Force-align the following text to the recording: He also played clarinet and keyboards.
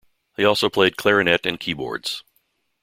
He 0.35 0.43
also 0.43 0.67
played 0.67 0.97
clarinet 0.97 1.45
and 1.45 1.59
keyboards. 1.59 2.23